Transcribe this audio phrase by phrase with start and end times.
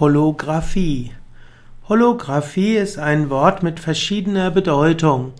[0.00, 1.10] Holographie.
[1.88, 5.32] Holographie ist ein Wort mit verschiedener Bedeutung.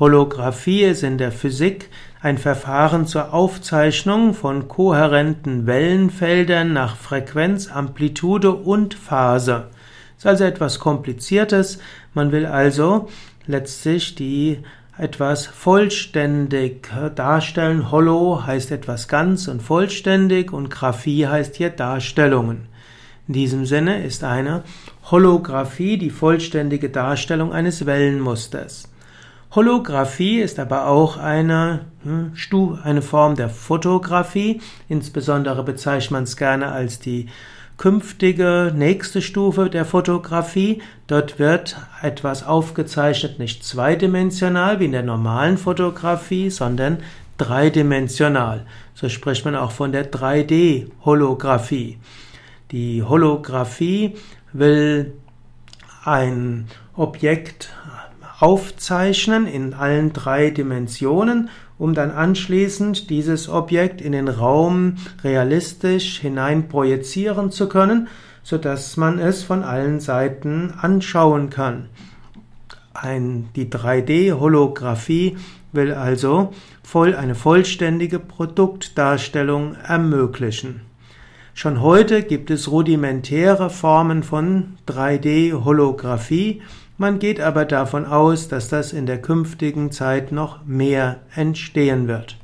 [0.00, 1.90] Holographie ist in der Physik
[2.20, 9.68] ein Verfahren zur Aufzeichnung von kohärenten Wellenfeldern nach Frequenz, Amplitude und Phase.
[10.18, 11.78] Ist also etwas Kompliziertes.
[12.12, 13.08] Man will also
[13.46, 14.58] letztlich die
[14.98, 17.92] etwas vollständig darstellen.
[17.92, 22.66] Holo heißt etwas ganz und vollständig und Graphie heißt hier Darstellungen.
[23.30, 24.64] In diesem Sinne ist eine
[25.08, 28.88] Holographie die vollständige Darstellung eines Wellenmusters.
[29.54, 32.32] Holographie ist aber auch eine, hm,
[32.82, 34.60] eine Form der Fotografie.
[34.88, 37.28] Insbesondere bezeichnet man es gerne als die
[37.76, 40.82] künftige nächste Stufe der Fotografie.
[41.06, 46.98] Dort wird etwas aufgezeichnet, nicht zweidimensional wie in der normalen Fotografie, sondern
[47.38, 48.66] dreidimensional.
[48.94, 51.98] So spricht man auch von der 3D-Holographie.
[52.70, 54.14] Die Holographie
[54.52, 55.14] will
[56.04, 57.72] ein Objekt
[58.38, 66.68] aufzeichnen in allen drei Dimensionen, um dann anschließend dieses Objekt in den Raum realistisch hinein
[66.68, 68.08] projizieren zu können,
[68.42, 71.88] so dass man es von allen Seiten anschauen kann.
[72.94, 75.36] Ein, die 3D-Holographie
[75.72, 80.89] will also voll, eine vollständige Produktdarstellung ermöglichen.
[81.60, 86.62] Schon heute gibt es rudimentäre Formen von 3D-Holographie,
[86.96, 92.38] man geht aber davon aus, dass das in der künftigen Zeit noch mehr entstehen wird.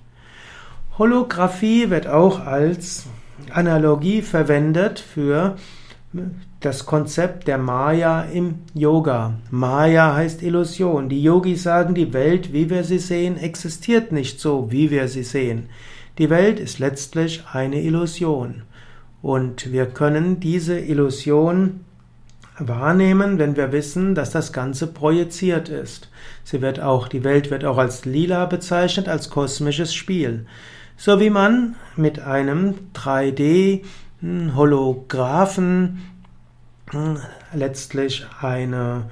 [0.98, 3.06] Holographie wird auch als
[3.48, 5.56] Analogie verwendet für
[6.60, 9.32] das Konzept der Maya im Yoga.
[9.50, 11.08] Maya heißt Illusion.
[11.08, 15.22] Die Yogis sagen, die Welt, wie wir sie sehen, existiert nicht so, wie wir sie
[15.22, 15.70] sehen.
[16.18, 18.64] Die Welt ist letztlich eine Illusion.
[19.26, 21.80] Und wir können diese Illusion
[22.60, 26.10] wahrnehmen, wenn wir wissen, dass das Ganze projiziert ist.
[26.44, 30.46] Sie wird auch, die Welt wird auch als lila bezeichnet, als kosmisches Spiel.
[30.96, 33.82] So wie man mit einem 3D
[34.54, 36.02] Holographen
[36.92, 37.18] hm,
[37.52, 39.10] letztlich eine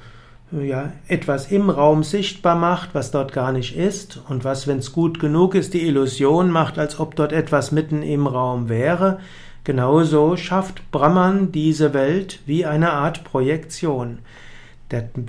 [0.53, 4.93] ja, etwas im Raum sichtbar macht, was dort gar nicht ist und was, wenn es
[4.93, 9.19] gut genug ist, die Illusion macht, als ob dort etwas mitten im Raum wäre,
[9.65, 14.19] Genauso schafft Brahman diese Welt wie eine Art Projektion.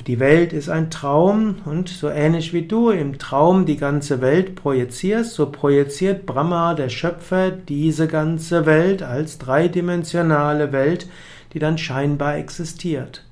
[0.05, 4.55] Die Welt ist ein Traum und so ähnlich wie du im Traum die ganze Welt
[4.55, 11.07] projizierst, so projiziert Brahma, der Schöpfer, diese ganze Welt als dreidimensionale Welt,
[11.53, 13.23] die dann scheinbar existiert.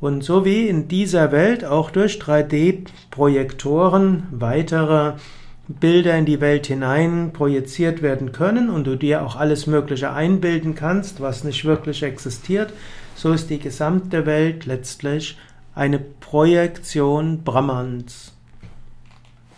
[0.00, 5.14] Und so wie in dieser Welt auch durch 3D-Projektoren weitere
[5.68, 10.74] Bilder in die Welt hinein projiziert werden können und du dir auch alles Mögliche einbilden
[10.74, 12.72] kannst, was nicht wirklich existiert,
[13.14, 15.36] so ist die gesamte Welt letztlich
[15.74, 18.32] eine Projektion Brahmans.